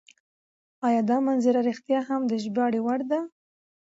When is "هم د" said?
2.09-2.33